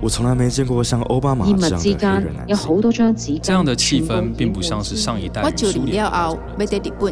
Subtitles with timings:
[0.00, 2.56] 我从来没见过像奥巴马这样的黑人男
[3.16, 3.40] 性。
[3.42, 6.38] 这样的气氛并不像是上一代人梳理的。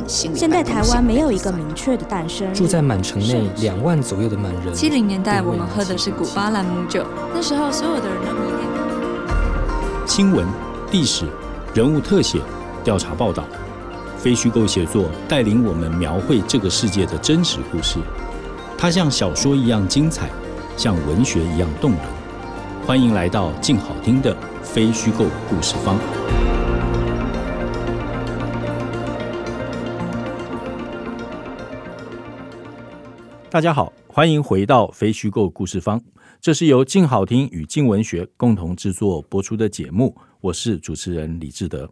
[0.07, 2.53] 现在台湾没有一个明确的诞生。
[2.55, 4.75] 住在满城内两万左右的满人。
[4.75, 8.69] 七零年代我们喝的是古巴兰姆酒，那时候所有的人都迷恋。
[10.07, 10.47] 新闻、
[10.93, 11.25] 历史、
[11.73, 12.39] 人物特写、
[12.85, 13.45] 调查报道，
[14.19, 17.99] 非虚构写作带领我们描绘这个世界的真实故事。
[18.77, 20.29] 它像小说一样精彩，
[20.77, 22.01] 像文学一样动人。
[22.87, 25.99] 欢迎来到静好听的非虚构故事方。
[33.49, 35.99] 大家好，欢迎回到非虚构故事方。
[36.43, 41.89] 这是由静好听与静文学共同制作播出的节目，我是主持人李志德。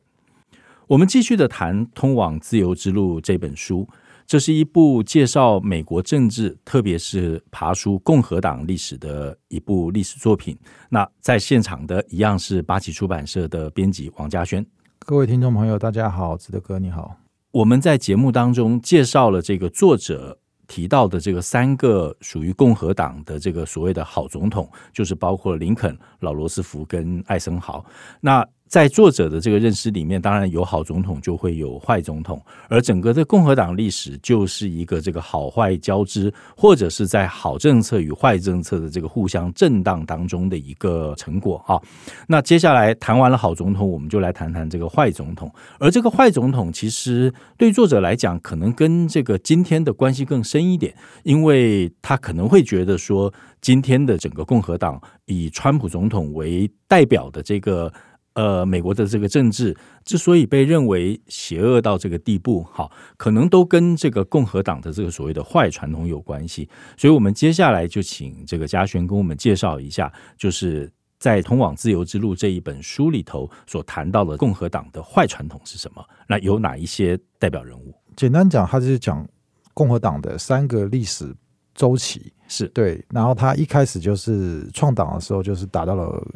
[0.86, 3.88] 我们继续的谈《通往自由之路》这本书。
[4.32, 10.58] 这是一部介绍美国政治，特别是爬书共和党历史的一部历史作品。
[10.88, 14.64] 那在现场的一样是八旗出版社的编辑王家轩。
[15.00, 17.14] 各位听众朋友，大家好，子德哥你好。
[17.50, 27.84] 我们在节目当中介绍了这个作者提到的这个三个属于共和党的这个所谓的好总统，就是包括林肯、老罗斯福跟艾森豪。
[28.22, 28.42] 那
[28.72, 41.78] 在作者的这个认识里面，当然有好总统就会有坏总统，而整个的共和党历史就是一个这个好坏交织，或者是在好政策与坏政策的这个互相震荡当中的一个成果啊。
[42.26, 45.52] 那接下来谈完了好总统，我们就来谈谈这个坏总统。
[45.78, 57.92] 而这个坏总统，其实对作者来讲，可能跟这个今天的关系更深一点，因为他可能会觉得说，今天的整个共和党以川普总统为代表的这个。
[58.34, 66.66] 呃，美国的这个政治之所以被认为邪恶到这个地步，好，可能都跟这个共和党的这个所谓的坏传统有关系。
[66.96, 76.02] 所以，我们接下来就请这个嘉璇跟我们介绍一下，就是在《通往自由之路》这一本书里头所谈到的共和党的坏传统是什么？
[76.26, 77.94] 那有哪一些代表人物？
[78.16, 79.28] 简单讲，他就是讲
[79.74, 81.34] 共和党的三个历史
[81.74, 83.04] 周期，是对。
[83.10, 86.26] 然后他一开始就是创党的时候，就是达到了。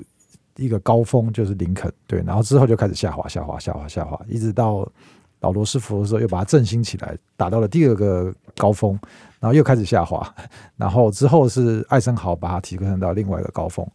[0.57, 4.89] 一个高峰就是林肯，对，然后之后就开始下滑，下滑，下滑，下滑，一直到
[5.41, 8.99] 老罗斯福的时候，又把它振兴起来，打到了第二个高峰，
[9.39, 10.35] 然后又开始下滑，
[10.77, 13.87] 然后之后是艾森豪把它提升到另外一个高峰。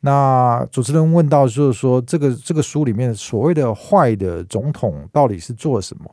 [0.00, 6.04] 那主持人问到，就是说这个这个书里面所谓的坏的总统到底是做了什么？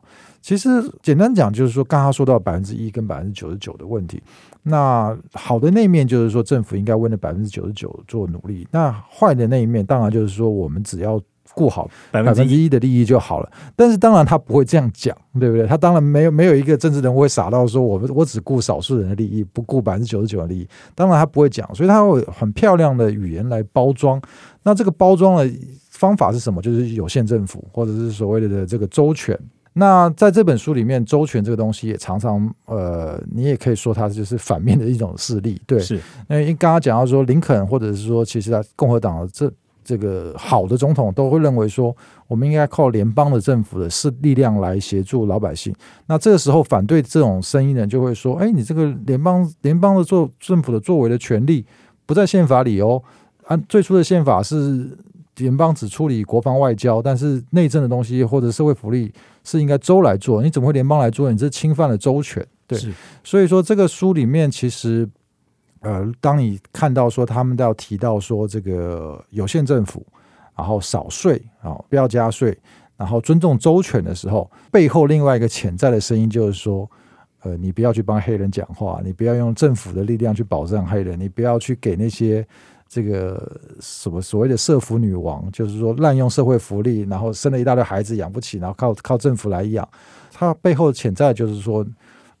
[0.46, 0.68] 其实
[1.02, 4.22] 简单讲，就是说刚刚说到百分之一跟百分之九十九的问题。
[4.62, 8.64] 那好的那一面就是说，政府应该为了百分之九十九做努力。
[8.70, 11.20] 那坏的那一面，当然就是说，我们只要
[11.52, 13.50] 顾好百分之一的利益就好了。
[13.74, 15.66] 但是当然他不会这样讲，对不对？
[15.66, 20.68] 他当然没有没有一个政治人物会傻到说，我们我只顾少数人的利益，不顾百分之九十九的利益。
[20.94, 24.22] 当然他不会讲，所以他会很漂亮的语言来包装。
[24.62, 25.52] 那这个包装的
[25.90, 26.62] 方法是什么？
[26.62, 29.36] 就是有限政府，或者是所谓的这个周全。
[29.78, 35.96] 那在这本书里面，周全这个东西也常常，呃，你也可以说它就是反面的一种势力，对，是。
[36.30, 39.52] 因为刚刚讲到说林肯，或者是说其实他共和党的这
[39.84, 41.94] 这个好的总统都会认为说，
[42.26, 45.74] 我们应该靠联邦的政府的势力量来协助老百姓。
[46.06, 51.66] 那这个时候反对这种声音的人就会说，哎，你这个联邦联邦的做政府的作为的权利
[52.06, 53.02] 不在宪法里哦，
[53.44, 54.96] 按最初的宪法是。
[55.36, 59.12] 联邦只处理国防外交，但是内政的东西或者社会福利
[59.44, 60.42] 是应该州来做。
[60.42, 61.30] 你怎么会联邦来做？
[61.30, 62.46] 你这侵犯了州权。
[62.66, 62.78] 对，
[63.22, 65.08] 所以说这个书里面其实，
[65.80, 70.04] 呃，当你看到说他们都要提到说这个有限政府，
[70.56, 72.58] 然后少税啊，不要加税，
[72.96, 76.90] 然后尊重州权的时候，背后另外一个潜在的声音就是说，
[77.42, 82.46] 呃，你不要去帮黑人讲话，你不要用政府的力量去保障黑人，你不要去给那些。
[82.88, 89.88] 这个什么所谓的社福女王，就是说滥用社会福利，然后生了一大堆孩子养不起，然后靠靠政府来养。
[90.32, 91.86] 它背后潜在就是说，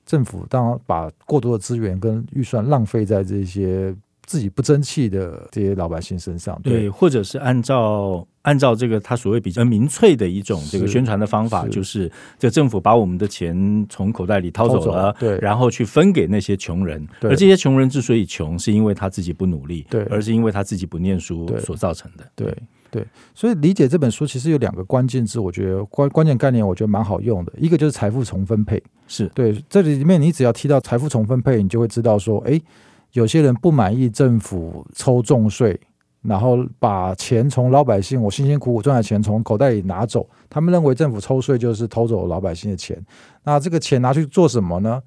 [0.04, 3.94] 政府当把过多的资源跟预算浪费在这些。
[4.28, 22.56] 自己不争气的这些老百姓身上，对，或者是按照按照这个他所谓比较民粹的一种这个宣传的方法，就是这政府把我们的钱从口袋里掏走了，对，然后去分给那些穷人，而这些穷人之所以穷，是因为他自己不努力，对，而是因为他自己不念书所造成的，对
[22.90, 23.04] 对。
[23.34, 27.52] 所以理解这本书其实有两个关键字，我觉得关关键概念，我觉得蛮好用的。
[27.58, 29.26] 一个就是财富重分配，是。
[29.34, 32.60] 对这里面你只要提到财富重分配，你就会知道说，哎。
[33.12, 35.80] 有些人不满意政府抽重税，
[36.28, 43.00] 然后把钱从老百姓我辛辛苦苦赚的钱从口袋里拿走，他们认为政府抽税就是偷走老百姓的钱。
[43.44, 45.02] 那这个钱拿去做什么呢？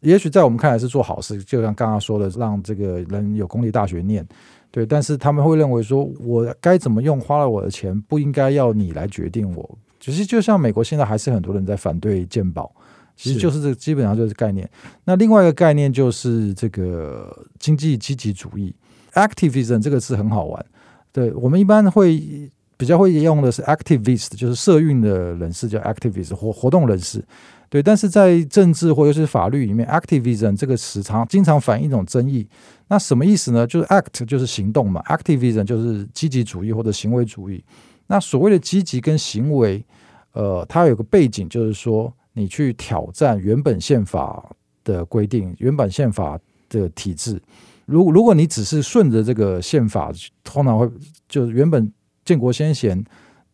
[0.00, 4.26] 也许在我们看来是做好事，就像刚刚说的，让这个人有公立大学念，
[4.70, 4.84] 对。
[4.84, 9.78] 但是他们会认为说，我该怎么用花了我的钱，不应该要你来决定我。
[9.98, 12.70] 其实就像美国现在还是很多人在反对健保，
[13.16, 14.68] 其实就是这基本上就是概念。
[15.04, 18.74] 那另外一个概念就是这个经济积极主义
[19.14, 20.66] ，activism 这个字很好玩。
[21.10, 27.24] 对我们一般会比较会用的是 activist，就是社运的人士叫 activist 活活动人士。
[27.70, 32.46] 对，但是在政治或者是法律里面，activism 这个词常经常反映一种争议。
[32.86, 33.66] 那什么意思呢？
[33.66, 37.64] 就是 act 就是行动嘛，activism 就是积极主义或者行为主义。
[38.06, 39.84] 那所谓的积极跟行为，
[40.32, 46.38] 呃，它有个背景，就是说你去挑战原本宪法的规定，原本宪法
[46.68, 47.40] 的体制。
[47.86, 50.88] 如如果你只是顺着这个宪法，通常会
[51.28, 51.92] 就是原本
[52.24, 53.04] 建国先贤。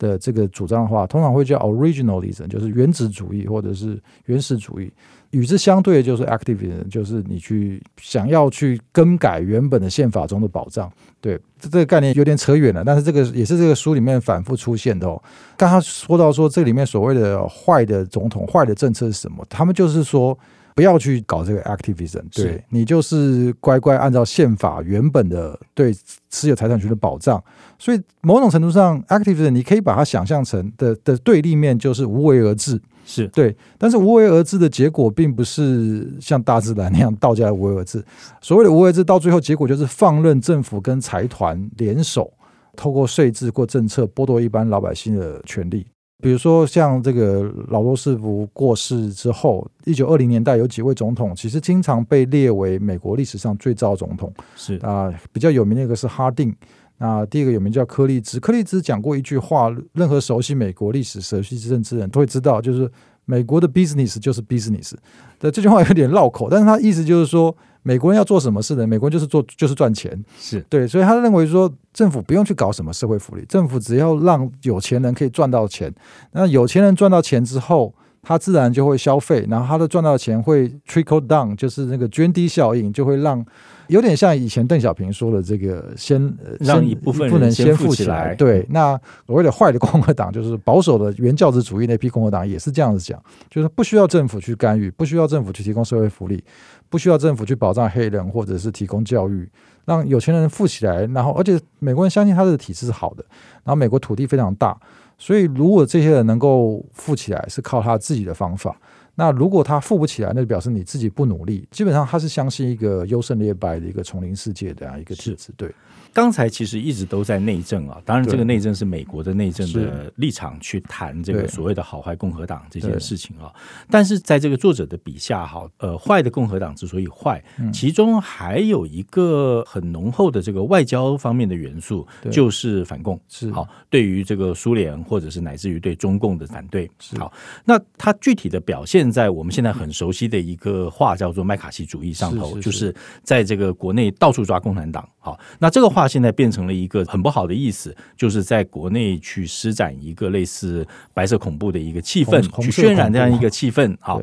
[0.00, 4.90] 的这个主张的话，通常会叫 originalism，就是原子主义或者是原始主义。
[5.32, 10.90] 与之相对的就是 activism，就是你去想要去更改原本的宪法中的保障。
[11.20, 15.22] 对，这这个概念有点扯远了，但是这个也是这个书里面反复出现的哦。
[15.58, 19.44] 刚刚说到说这里面所谓的坏的总统、坏的政策是什么？
[19.50, 20.38] 他们就是说。
[20.74, 25.94] 不要去搞这个 activism，对你就是乖乖按照宪法原本的对
[26.28, 27.42] 私有财产权的保障。
[27.78, 33.56] 所以某种程度上，activism 你可以把它想象成的的对立面就是无为而治，是对。
[33.78, 38.04] 但是无为而治的结果并不是像大自然那样道家无为而治。
[38.40, 42.32] 所谓的无为而治，到最后结果就是放任政府跟财团联手，
[42.76, 45.86] 透过税制或政策剥夺一般老百姓的权利。
[46.20, 54.32] 比如说，像这个老罗斯福过世之后，一九二零年代有几位总统，其实经常被列为美国历史上最糟总统。
[54.54, 56.54] 是啊，比较有名的一个是哈定，
[56.98, 58.38] 那第一个有名叫柯立芝。
[58.38, 62.90] 柯立芝讲过一句话，任何熟悉美国历史、熟悉政治人都会知道，就是
[63.24, 64.92] 美国的 business 就是 business。
[65.38, 67.56] 对这句话有点绕口，但是他意思就是说。
[67.82, 68.86] 美国人要做什么事呢？
[68.86, 70.60] 美国人就是做就是赚钱，是。
[70.68, 75.92] 对，所以他认为说政府不用去搞什么社会福利，政府只要让有钱人可以赚到钱，
[76.32, 83.44] 那有钱人赚到钱之后，他自然就会消费，然后他的赚到钱会 trickle down，就是那个涓滴效应，就会让。
[83.88, 88.32] 有点像以前邓小平说的这个，先让一部分不能先富起来。
[88.36, 88.96] 对，那
[89.26, 93.20] 所谓的坏的共和党，就是保守的原教旨主义那批共和党，也是这样子讲，
[93.50, 96.40] 就是不需要政府去干预，不需要政府去提供社会福利，
[96.88, 99.50] 不需要政府去保障黑人或者是提供教育，
[99.86, 101.04] 让有钱人富起来。
[101.06, 103.24] 然后，而且美国人相信他的体制是好的，
[103.64, 104.78] 然后美国土地非常大，
[105.20, 108.74] 所以如果这些人能够富起来，是靠他自己的方法。
[109.16, 111.68] 那如果他富不起来，那就表示你自己不努力。
[111.70, 115.70] 基本上他是相信一个优胜劣败的一个丛林世界的这样一个体制，对。
[116.12, 123.52] 刚才其实一直都在内政啊，当然这个内政是美国的内政的立场去谈这个所谓的好坏共和党这件事情啊。
[123.88, 127.42] 但是在这个作者的笔下，哈，呃，坏的共和党之所以坏，
[127.72, 133.50] 其中还有一个很浓厚的这个外交方面的元素，就是反共，是。
[133.50, 136.90] 好对于这个苏联或者是乃至于对中共的反对。
[137.18, 137.32] 好，
[137.64, 145.08] 那它具体的表现在我们现在很熟悉的一个话叫做麦卡锡主义上头，就是在这个国内到处抓共产党。
[145.22, 153.94] 好，那这个话现在变成了一个很不好的意思，就是在国内去施展一个类似白色恐怖的一个气氛，去渲染这样一个气氛。
[154.00, 154.18] 好，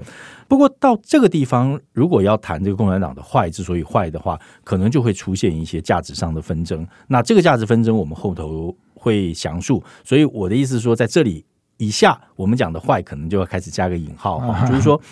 [0.48, 6.84] 不过到这个地方，如果要谈这个共产党的坏，之所以坏的话，可能就会出现一些价值上的纷争。
[7.08, 9.83] 那这个价值纷争，我们后头会详述。
[10.04, 11.45] 所以我的意思是说，在这里
[11.78, 15.00] 以下我们讲的坏，可能就要开始加个引号，就是说。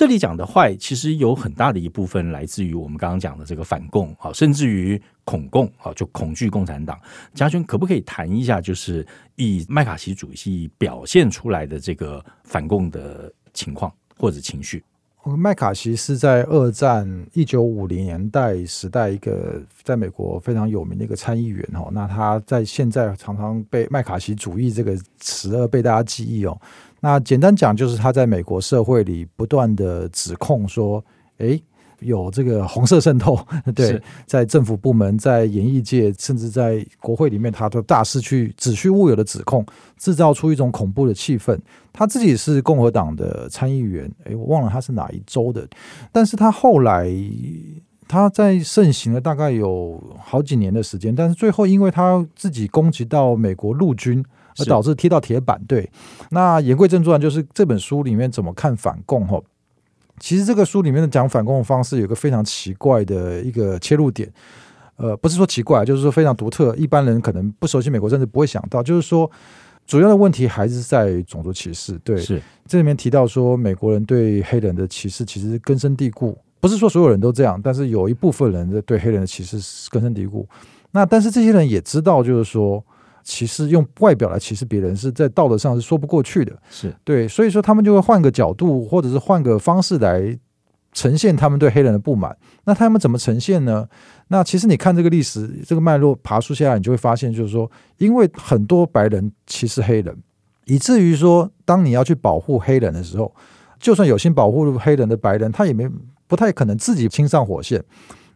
[0.00, 6.98] 这里讲的坏，其实有很大的一部分来自于我们刚刚讲的这个反共啊，甚至于恐共啊，就恐惧共产党。
[7.34, 14.82] 嘉轩可不可以谈一下，就是以麦卡锡主义表现出来的这个反共的情况或者情绪？
[15.36, 26.58] 麦卡锡是在二战一九五零年代时代一个在美国非常有名的一个参议员哦，那他在现在常常被麦卡锡主义这个词而被大家记忆哦。
[27.00, 31.02] 那简单讲，就是他在美国社会里不断的指控说，
[31.38, 31.58] 哎，
[32.00, 33.38] 有这个红色渗透，
[33.74, 39.64] 对，在政府部门、在演艺界，甚至在国会里面，他都大肆去子虚乌有的指控，
[39.96, 41.58] 制造出一种恐怖的气氛。
[41.90, 45.66] 他自己是共和党的参议员，诶，我忘了他是哪一州的，
[46.12, 47.10] 但是他后来
[48.06, 54.22] 他在盛行了大概有好几年的时间，但是最后因为他自己攻击到美国陆军。
[54.58, 55.88] 而导致踢到铁板，对。
[56.30, 59.26] 那言归正传，就是这本书里面怎么看反共？
[59.26, 59.40] 哈，
[60.18, 64.30] 其实这个书里面的讲反共的方式有一个非常奇怪的一个切入点，
[64.96, 69.30] 呃，不是说奇怪，就是说非常独特，一般人可能不熟悉美国政治不会想到，就是说
[69.86, 71.98] 主要的问题还是在种族歧视。
[72.04, 76.36] 对，是这里面提到说，美国人对黑人的歧视其实根深蒂固。
[76.60, 80.46] 不是说所有人都这样，但是有一部分人对黑人的歧视是根深蒂固。
[80.90, 82.84] 那但是这些人也知道，就是说，
[83.22, 86.56] 歧视用外表来歧视别人，是在道德上是说不过去的。
[86.70, 90.38] 是对，所以说他们就会换个角度，或者是换个方式来
[90.92, 92.36] 呈现他们对黑人的不满。
[92.64, 93.88] 那他们怎么呈现呢？
[94.28, 100.16] 那其实你看这个历史这个脉络爬出下来，你就会发现，就是说，因为很多白人歧视黑人，
[100.66, 103.32] 以至于说，当你要去保护黑人的时候，
[103.78, 105.88] 就算有心保护黑人的白人，他也没
[106.26, 107.82] 不太可能自己亲上火线。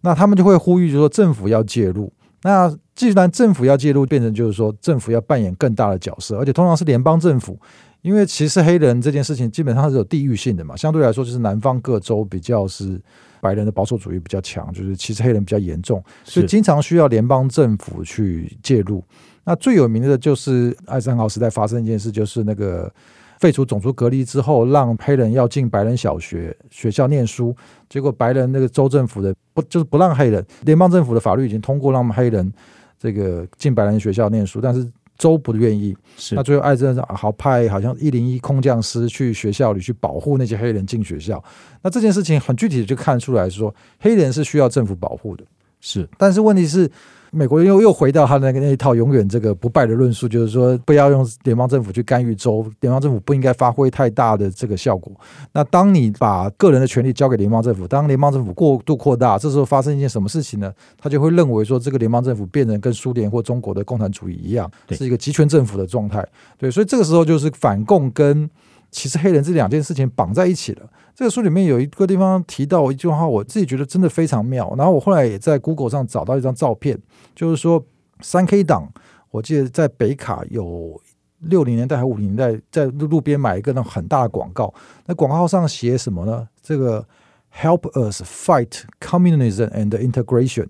[0.01, 2.13] 那他们就会呼吁，就说政府要介入。
[2.45, 7.59] 那既然政府要介入，变成就是说政府要扮演更大的角色，而且通常是联邦政府，
[8.03, 13.01] 因为歧视黑人这件事情基本上是有地域性的嘛，相对来说就是南方各州比较是
[13.41, 19.03] 白人的保守主义比较强，就是歧视黑人比较严重，所以经常需要联邦政府去介入。
[19.43, 22.93] 那最有名的就是艾森豪时代发生一件事，就是那个。
[23.45, 27.55] 废除种族隔离之后，让黑人要进白人小学学校念书，
[27.91, 32.51] 结果白人那个州政府的不就是不让黑人，联邦政府的法律已经通过让黑人
[32.99, 35.95] 这个进白人学校念书，但是州不愿意。
[36.17, 41.45] 是那最后艾森豪派好像一零一空降师去学校里去保护那些黑人进学校。
[41.83, 45.45] 那这件事情很具体的就看出来说，黑人是需要政府保护的。
[45.85, 46.91] 是，但是问题是。
[47.37, 55.13] 美国又又回到他那个那一套永远这个不败的论述，就是说不要用联邦政府去干预州，联邦政府不应该发挥太大的这个效果。
[55.53, 60.73] 那当你把个人的权利交给联邦政府，当联邦政府过度扩大，这时候发生一件什么事情呢？
[60.97, 66.25] 他就会认为说这个联邦政府变成跟苏联或中国的共产主义一样，是一个集权政府的状态。
[66.57, 68.49] 对，所以这个时候就是反共跟
[68.95, 70.89] 其实黑人这两件事情绑在一起了。
[71.17, 74.73] 这个书里面有一个地方提到一句话，我自己觉得真的非常妙。
[74.79, 76.97] 然后我后来也在 Google 上找到一张照片，
[77.35, 77.85] 就是说
[78.21, 78.89] 三 K 党，
[79.33, 81.01] 我记得在北卡有
[81.41, 84.73] 六零年代还五零年代，在路路边买一个那很大的广告，
[85.07, 86.49] 那广告上写什么呢？
[86.63, 87.05] 这个
[87.61, 90.69] Help us fight communism and integration，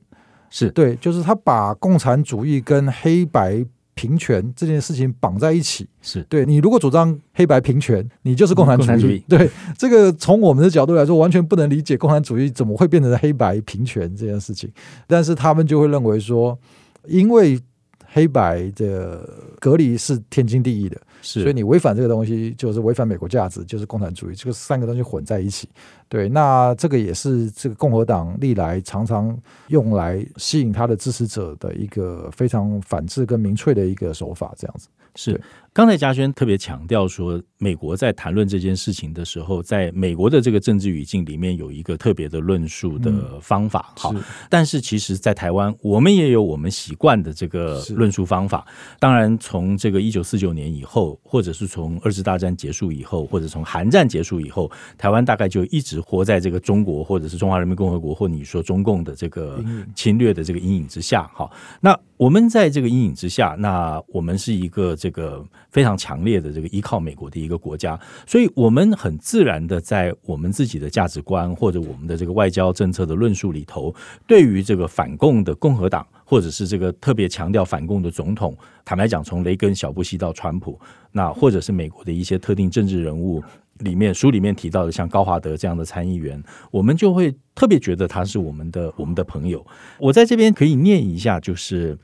[0.49, 3.67] 是对，就是他把共产主义跟黑白。
[3.95, 9.23] 平权这件事情绑在一起，是对你如果主张黑白平权，你就是共产主义。
[9.29, 9.49] 对
[9.79, 14.71] 这个从我们的角度来说，完全不能理解共产主义怎么会变成黑白平权这件事情。
[15.07, 16.59] 但是他们就会认为说，
[17.07, 17.59] 因为
[18.07, 19.29] 黑白的
[19.61, 21.01] 隔离是天经地义的。
[21.25, 24.35] 所以你违反这个东西，就是违反美国价值，就是共产主义。
[24.35, 25.69] 这个三个东西混在一起，
[26.09, 29.37] 对，那这个也是这个共和党历来常常
[29.69, 35.41] 用来吸引他的支持者的一个非常反智跟民粹的一个手法，这样子是。
[35.75, 43.93] 刚才嘉轩特别强调说，美国在谈论这件事情的时候，在美国的这个政治语境里面有一个特别的论述的方法。
[43.97, 44.15] 好，
[44.49, 48.65] 但是其实，在台湾，我们也有我们习惯的这个论述方法。
[49.01, 59.61] 当然，从这个一九四九年以后，或者是从二次大战结束以后，或者从韩战结束以后，台湾大概就一直活在这个中国或者是中华人民共和国或你说中共的这个
[59.97, 61.29] 侵略的这个阴影之下。
[61.35, 61.51] 好，
[61.81, 65.45] 那我们在这个阴影之下，那我们是一个这个。
[65.75, 73.93] 非常强烈的这个依靠美国的一个国家，所以我们很自然的在我们自己的价值观或者我们的这个外交政策的论述里头，
[74.25, 80.79] 对于这个反共的共和党，或者是这个特别强调反共的总统，坦白讲，从雷根、小布希到川普，
[81.11, 83.43] 那或者是美国的一些特定政治人物
[83.79, 86.41] 里面，书里面提到的像高华德这样的参议员，
[86.71, 89.67] 我们就会特别觉得他是我们的我们的朋友。
[89.99, 91.99] 我在这边可以念一下，就是。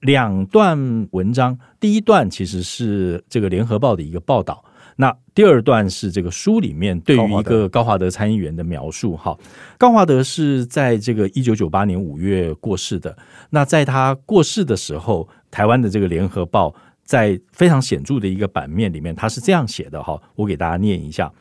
[0.00, 4.64] 两段文章，第一段其实是这个联合报的一个报道，
[4.96, 9.16] 那第二段是这个书里面对于一个高华德参议员的描述。
[9.16, 9.36] 哈，
[9.76, 13.16] 高华德是在这个一九九八年五月过世的。
[13.50, 16.74] 那在他过世的时候，台湾的这个联合报
[17.04, 20.02] 在非常显著的一个版面里面，他是这样写的。
[20.02, 21.32] 哈，我给大家念一下：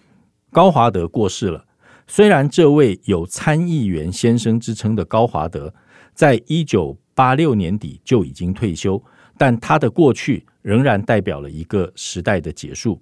[0.52, 1.66] 高华德过世了。
[2.08, 5.74] 虽然这位有参议员先生之称的高华德，
[6.14, 9.04] 在一九八六年底就已经退休，
[9.40, 13.02] 但他的过去仍然代表了一个时代的结束。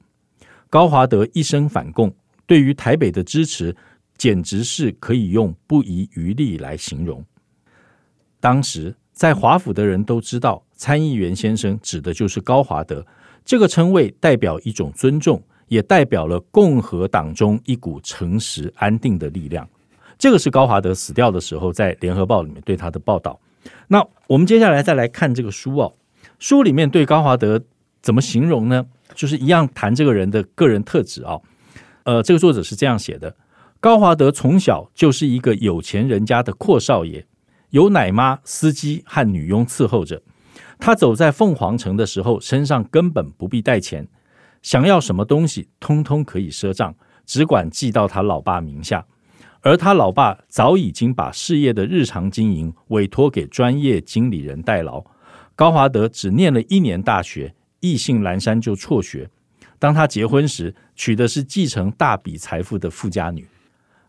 [0.70, 3.76] 高华德一生反共，对于台北的支持
[4.18, 7.22] 简直是可以用不遗余力来形容。
[8.40, 13.06] 当时在华府的人都知道，参议员先生指的就是高华德。
[13.44, 19.70] 这个称谓代表一种尊重，也代表了共和党中一股诚实安定的力量。
[20.18, 23.38] 这个是高华德死掉的时候，在联合报里面对他的报道。
[23.88, 25.94] 那我们接下来再来看这个书哦，
[26.40, 27.62] 书里面对高华德
[28.02, 28.86] 怎么形容呢？
[29.14, 31.40] 就是一样谈这个人的个人特质啊。
[32.04, 33.36] 呃，这个作者是这样写的：
[33.80, 37.26] 高华德从小就是一个有钱人家的阔少爷，
[37.70, 40.22] 有奶妈、司机和女佣伺候着。
[40.78, 44.08] 他走在凤凰城的时候，身上根本不必带钱，
[44.62, 46.94] 想要什么东西，通通可以赊账，
[47.26, 49.06] 只管寄到他老爸名下。
[49.66, 55.04] 而他老爸早已经把事业的日常经营委托给专业经理人代劳。
[55.56, 59.28] 高华德只念了一年大学，意兴阑珊就辍学。
[59.80, 63.44] 当他结婚时，娶的是继承大笔财富的富家女。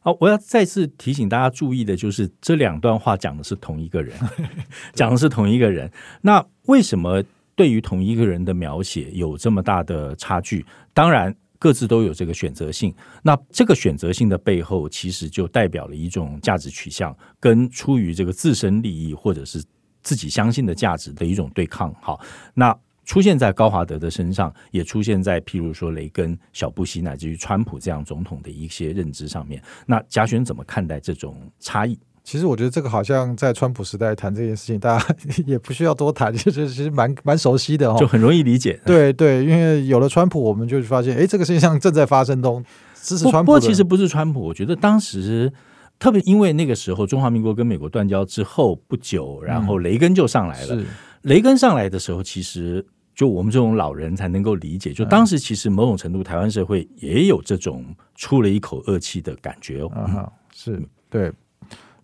[0.00, 4.14] 好，我要再次提醒大家注意的，就是这两段话讲的是同一个人，
[4.92, 5.90] 讲的是同一个人。
[6.20, 10.66] 那为什么对于同一个人的描写有这么大的差距？
[10.92, 12.94] 当然，各自都有这个选择性。
[13.22, 19.62] 那这个选择性的背后，其实就代表了一种价值取向，跟出于这个自身利益或者是
[20.02, 21.94] 自己相信的价值的一种对抗。
[22.00, 22.20] 好，
[22.54, 22.76] 那。
[23.08, 29.62] 出现在高华德的身上，也出现在譬如说雷根、小布希乃至于川普这样总统的一些认知上面。
[29.86, 31.96] 那贾轩怎么看待这种差异？
[32.26, 35.16] 其实我觉得这个好像在川普时代谈这件事情，大家
[35.46, 38.80] 也不需要多谈， 就是其实蛮蛮熟悉的哦，就很容易理解。
[38.84, 42.64] 对对，因为有了川普，我们就发现，哎，这个现象正在发生中。
[43.00, 45.52] 支持川普，不过其实不是川普，我觉得当时
[46.00, 50.82] 特别因为那个时候中华民国跟美国断交之后不久，然后雷根就上来了。
[51.22, 52.84] 雷根上来的时候，其实。
[53.14, 57.82] 就我们这种老人才能够理解，就当时其实某种程度台湾社会也有这种
[58.14, 59.88] 出了一口恶气的感觉哦。
[59.94, 60.78] 啊，是
[61.08, 61.32] 对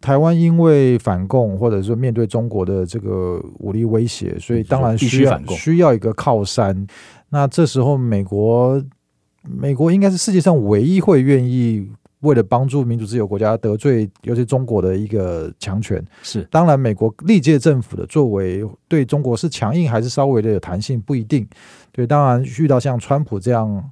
[0.03, 6.87] 台湾因为反共或者说面对中国的这个武力威胁，所以当然需要需要一个靠山。
[7.31, 8.83] 那这时候美国，
[9.43, 11.89] 美国应该是世界上唯一会愿意。
[12.23, 21.45] 为了帮助民主自由国家得罪，尤其中国的一个强权，是当然，美国历届政府的作为对中国是强硬还是稍微的有弹性不一定。
[21.91, 23.91] 对，当然遇到像川普这样，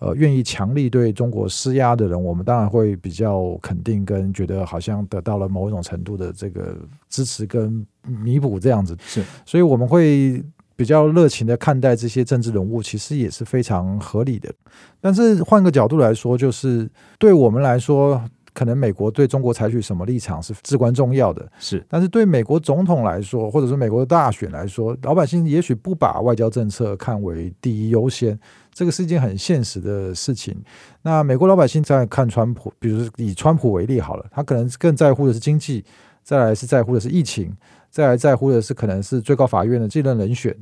[0.00, 6.76] 呃，愿意强力对中国施压的人，我们当然会比较肯定，跟觉得好像得到了某一种程度的这个
[7.08, 8.96] 支持跟弥补这样子。
[9.02, 10.42] 是，所以我们会。
[10.76, 14.50] 比较热情的看待这些政治人物，其实也是非常合理的。
[14.98, 16.88] 但是换个角度来说，就是
[17.18, 18.18] 对我们来说，
[18.60, 21.50] 可能美国对中国采取什么立场是至关重要的。
[21.58, 28.38] 是，但是对美国总统来说，或者说美国的大选来说，老百姓也许不把外交政策看为第一优先，
[28.70, 30.54] 这个是一件很现实的事情。
[31.00, 35.82] 那美国老百姓在看川普，比如以川普为例好了，他可能更在乎的是经济，
[36.22, 37.50] 再来是在乎的是疫情。
[37.88, 40.54] 再来在乎的是，可能是最高法院的这任人选。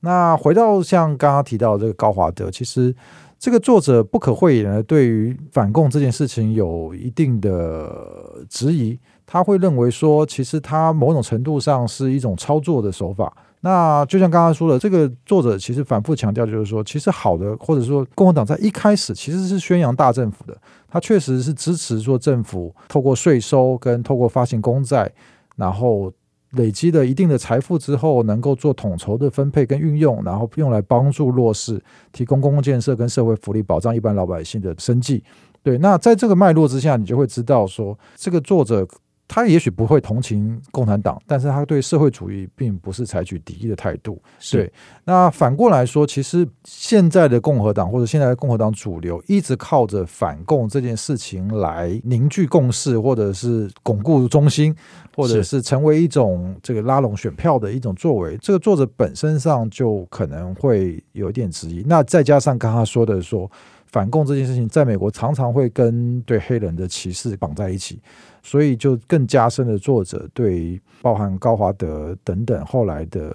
[0.00, 2.94] 那回到像刚刚提到这个高华德，其实
[3.38, 8.98] 这个作者不可讳言的，对于反共这件事情有一定的质疑。
[9.26, 13.36] 他会认为说，其实他某种程度上是一种操作的手法。
[13.60, 20.56] 那就像刚刚说的，这个作者其实反复强调，就是说，其实好的，或者说共和党在一开始其实是宣扬大政府的，
[20.88, 25.12] 他确实是支持说政府透过税收跟透过发行公债，
[25.56, 26.12] 然后。
[26.52, 31.82] 累积了一定的财富之后，能够做统筹的分配跟运用，然后用来帮助弱势，
[32.12, 35.22] 提供公共建设跟社会福利，保障一般老百姓的生计。
[35.62, 38.86] 对，那在这个脉络之下，你就会知道说，这个作者。
[39.28, 44.20] 他也许不会同情共产党，但是他对社会主义并不是采取敌意的态度。
[44.52, 44.72] 对，
[45.04, 54.74] 那反过来说，其实现在的共和党或者现在的共和党主流一直靠着反共这件事情来凝聚共识，或者是巩固中心，
[55.14, 58.36] 或者是成为一种这个拉拢选票的一种作为。
[58.40, 61.82] 这个作者本身上就可能会有一点质疑。
[61.86, 63.50] 那再加上刚刚说的说
[63.96, 67.98] 反共这件事情，在美国常常会跟对黑人的歧视绑在一起。
[68.42, 73.34] 所以就更加深了作者对包含高华德等等后来的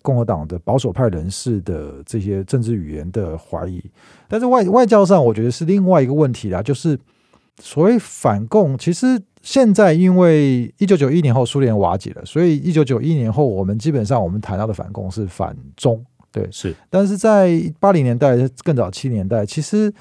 [0.00, 3.82] 共和党的保守派人士的这些政治语言的怀疑。
[4.28, 6.96] 但是外外交上，我觉得是另外一个问题啦，就是
[7.60, 16.02] 所谓反共，其实现在因为一九九一年后苏联瓦解了，所以一九九一年后我们基本上我们谈到的反共是反中，
[16.38, 16.74] 对，是。
[16.88, 19.92] 但是在八零年代更早七年代，其实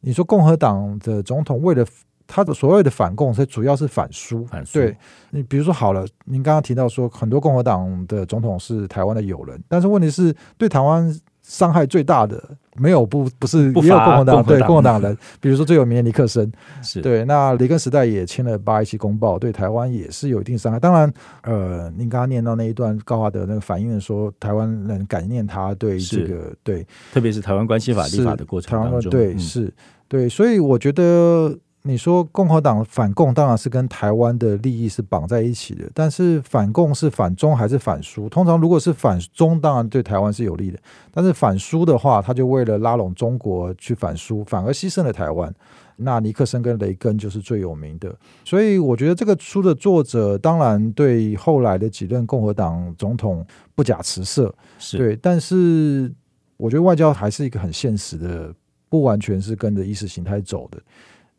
[0.00, 1.84] 你说共和党的总统为了
[2.26, 4.44] 他的所谓的反共，是主要是反苏。
[4.44, 4.96] 反苏，对
[5.30, 11.12] 你比如说好了，您刚刚提到说很多共和党的总统是台湾的友人，但是问题是对台湾
[11.50, 12.40] 伤害最大的
[12.76, 16.48] 没有不不是也有共和党对共和党人， 比如说最有名的尼克森，
[16.80, 17.00] 是。
[17.02, 20.78] 对那雷根时代也签了八一七公报，对台湾也是有一定伤害。
[20.78, 29.74] 当然，呃，您刚刚念到那一段高华德那个反映说，台湾人感念他对这个对，特别是台湾关系法立法的过程当中，对是，
[30.06, 31.58] 对，所以我觉得。
[31.82, 38.28] 你说共和党反共当然是跟台湾的利益是绑在一起的，但是反共是反中还是反苏？
[38.28, 40.78] 通常如果是反中，当然对台湾是有利的；
[41.10, 45.52] 但是反苏的话，他就为了拉拢中国去反苏，反而牺牲了台湾。
[45.96, 48.14] 那尼克森跟雷根就是最有名的。
[48.44, 56.12] 所以我觉得这个书的作者当然对后来的几任共和党总统不假辞色，是对，但是
[56.58, 58.54] 我觉得外交还是一个很现实的，
[58.88, 60.78] 不完全是跟着意识形态走的。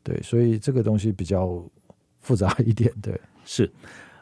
[0.03, 1.63] 对，所以这个东西比较
[2.19, 2.91] 复杂一点。
[3.01, 3.71] 对，是。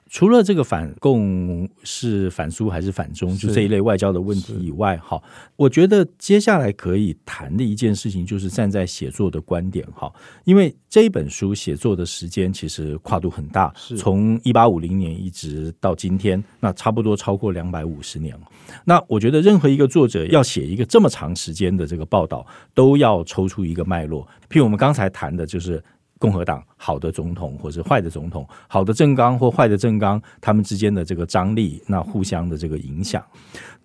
[0.10, 5.22] 除了这个反共是反苏还是反中，就这一类外交的问题以外，哈，
[5.56, 10.12] 我觉得接下来可以谈的一件事情就是站在写作的观点，哈，
[10.46, 18.42] 因为这一本书写作的时间其实跨度很大，从一八五零年一直到今天，那差不多超过两百五十年了。
[18.84, 24.28] 那我觉得任何一个作者要写一个这么长时间的这个报道，都要抽出一个脉络。
[24.50, 25.82] 譬如我们刚才谈的就是。
[26.20, 33.26] 共和党好的总统或是坏的总统，好的政纲或坏的政纲，他们之间的这个张力，那互相的这个影响。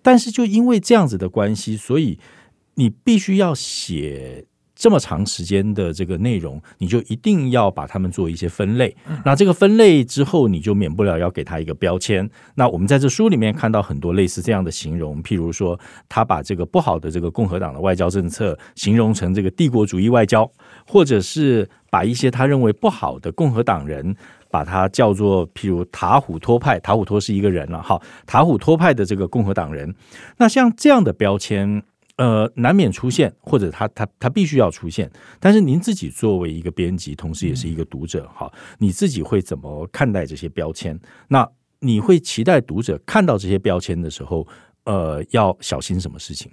[0.03, 2.19] 但是就因为这样子的关系，所以
[2.75, 8.95] 你必须要写这么长时间的这个内容，你就一定要把他们做一些分类。
[9.23, 12.29] 那这个分类之后，你就免不了要给他一个标签。
[12.55, 20.51] 那我们在这书里面看到很多类似这样的形容，譬如说，他把这个不好的这个共和党的外交政策形容成这个帝国主义外交，
[20.85, 21.69] 或者是。
[21.87, 24.17] 把一些他认为不好的共和党人，
[24.51, 29.95] 把他叫做譬如塔虎托派，塔虎托是一个人了哈，塔虎托派的这个共和党人，
[30.35, 31.81] 那像这样的标签，
[32.17, 35.11] 呃，难免出现，或者他他他必须要出现。
[35.39, 40.99] 但是您自己作为一个编辑，同时也是一个读者哈，你自己会怎么看待这些标签？
[41.27, 41.47] 那
[41.79, 44.47] 你会期待读者看到这些标签的时候，
[44.85, 46.51] 呃，要小心什么事情？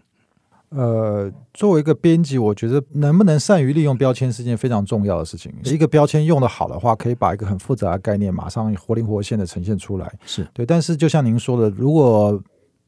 [0.71, 5.53] 呃，作为一个编辑，我觉得能不能善于利用标签是件非常重要的事情。
[5.65, 10.11] 一个标签用的好的话，可以把一个很复杂的概念马上活灵活现的呈现出来。
[10.25, 12.43] 是对，但是就像您说的，如果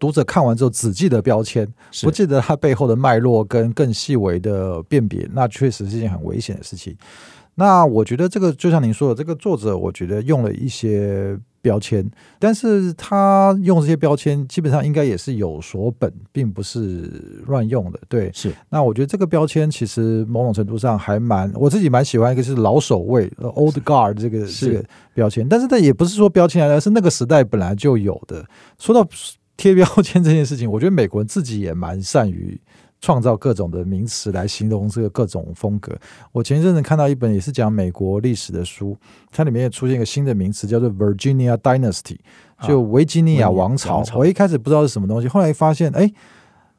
[0.04, 1.66] 读者看完之后只记得标签，
[2.02, 6.94] 不记得它背后的脉络跟更细微的辨别，那确实是一件很危险的事情。
[7.54, 11.38] 那我觉得这个就像您说的，这个作者我觉得用了一些。
[11.64, 12.06] 标签，
[12.38, 17.10] 但是他用这些标签，基本上应该也是有所本，并不是
[17.46, 17.98] 乱用的。
[18.06, 18.52] 对，是。
[18.68, 28.44] 那我觉得这个标签其实某种程度上还蛮，我自己蛮喜欢一个是老守卫 （old guard） 这个这个标签，但是它也不是说标签来，而是那个时代本来就有的。
[28.78, 29.02] 说到
[29.56, 32.60] 贴标签这件事情， 我觉得美国人自己也蛮善于。
[33.00, 35.94] 创造各种的名词来形容这个各种风格。
[36.32, 38.96] 我前一阵子看到一本也是讲美国历史的书，
[39.30, 42.16] 它里面也出现一个新的名词，叫做 Virginia Dynasty，
[42.62, 44.02] 就维吉尼亚王朝。
[44.14, 46.10] 我一开始不知道是什么东西，后来发现，哎，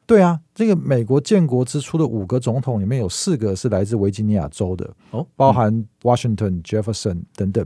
[0.04, 7.64] 对啊，这个美国建国之初的五个总统里面有四个是来自维吉尼亚州的，哦，包含 Washington、Jefferson 等等。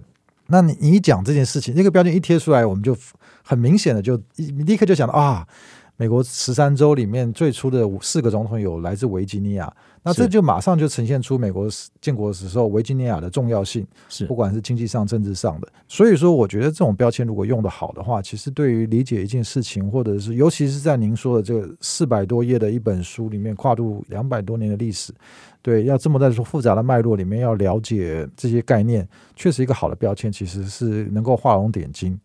[0.50, 2.96] 那你你一讲这件事情，那个标签一贴出来，我们就
[3.42, 5.46] 很明显的就立刻就想到啊。
[5.96, 9.70] 美国十三州里面最初的四个总统有来自维吉尼亚，
[10.02, 11.68] 那这就马上就呈现出美国
[12.00, 15.68] 建国时候维吉尼亚的重要性，是不管是经济上、政治上的。
[15.86, 25.12] 所以说，我觉得这种标签如果用的好的话，其实对于理解一件事情，或者是尤其是在您说的这个四百多页的一本书里面，跨度两百多年的历史，
[25.62, 32.18] 对，要这么在说复杂的脉络里面要了解这些概念，确实一个好的标签其实是能够画龙点睛，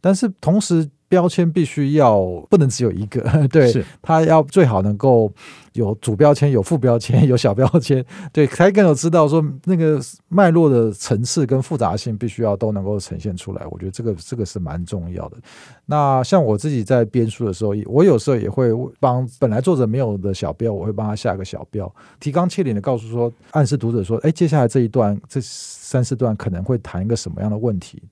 [0.00, 0.88] 但是同时。
[1.12, 3.20] 标签必须要不能只有一个，
[3.52, 5.30] 对，它要最好能够
[5.74, 13.62] 有主标签、有副标签、有小标签，对，才更有知道说那个脉络的层次跟复杂性必须要都能够呈现出来。
[13.70, 15.36] 我觉得这个这个是蛮重要的。
[15.84, 28.02] 那像我自己在编书的时候，我有时候也会帮本来作者没有的小标，我会帮他下个小标，提纲挈领的告诉说，暗示读者说，哎，接下来这一段这三四段可能会谈一个什么样的问题？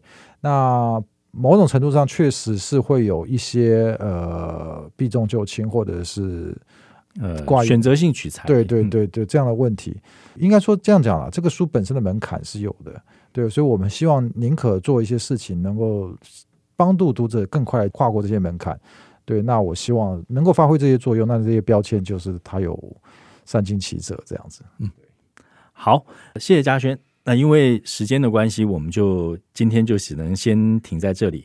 [0.43, 1.03] 那。
[1.33, 6.57] 某种程度上，确实是会有一些呃避重就轻，或者是
[7.21, 9.97] 呃选择性取材，对对对对这样的问题，
[10.37, 13.01] 应该说这样讲了，这个书本身的门槛是有的，
[13.33, 16.13] 对，所以我们希望宁可做一些事情，能够
[16.77, 18.79] 帮助读者更快跨过这些门槛，
[19.25, 22.79] 对，那我希望能够发挥这些作用，那这些标签就是它有
[23.45, 24.91] 三经其者这样子，嗯，
[25.73, 26.05] 好，
[26.37, 26.99] 谢谢嘉轩。
[27.31, 31.45] 那因为时间的关系，我们就今天就只能先停在这里。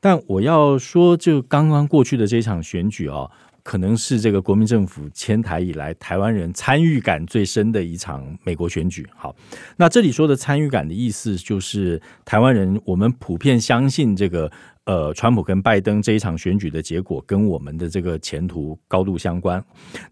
[0.00, 3.30] 但我要说，就刚刚过去的这场选举啊，
[3.66, 9.04] 可能是这个国民政府迁台以来，台湾人参与感最深的一场美国选举。
[9.16, 9.34] 好，
[9.76, 14.48] 那这里说的参与感的意思，就是台湾人我们普遍相信这个。
[14.86, 19.60] 呃，川普跟拜登这一场选举的结果跟我们的这个前途高度相关。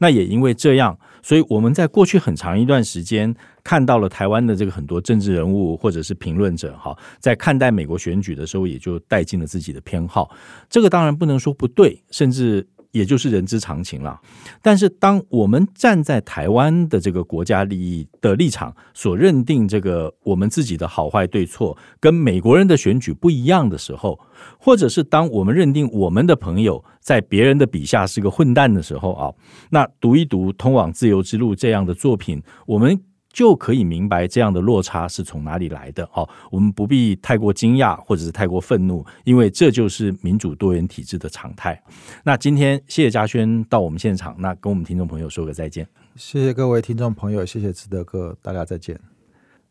[0.00, 10.28] 那也因为这样，所以我们在过去很长一段时间看到了台湾的这个很多政治人物或者是评论者，哈，在看待美国选举的时候，也就带进了自己的偏好。
[10.68, 12.66] 这个当然不能说不对，甚至。
[12.94, 14.20] 也就是人之常情了，
[14.62, 24.20] 但是当我们站在台湾的这个国家利益的立场，所认定这个我们自己的好坏对错跟美国人的选举不一样的时候，
[24.60, 29.34] 或者是当我们认定我们的朋友在别人的笔下是个混蛋的时候啊，
[29.70, 32.96] 那读一读《通往自由之路》这样的作品，我们
[33.34, 36.08] 就可以明白这样的落差是从哪里来的。
[36.14, 41.82] 哦，我们不必太过惊讶或者是太过愤怒，因为这就是民主多元体制的常态。
[42.22, 45.86] 那今天谢谢嘉轩到我们现场，那跟我们听众朋友说个再见。
[46.14, 48.98] 谢谢各位听众朋友，谢谢志德哥，大家再见。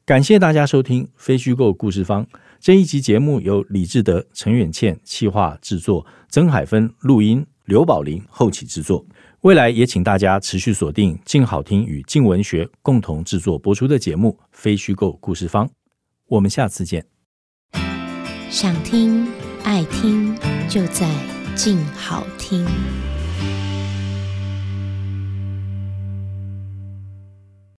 [0.05, 2.25] 感谢大家收听《非虚构故事方》
[2.59, 9.05] 这一集节目，由李志德、陈远倩企划制作，曾海芬录音，刘宝林后期制作。
[9.43, 15.67] 未来也请大家持续锁定静好听与静文学共同制作播出的节目《非虚构故事方》。
[16.27, 17.05] 我们下次见。
[18.49, 19.27] 想听
[19.65, 20.33] 爱听，
[20.69, 21.09] 就在
[21.55, 22.65] 静好听。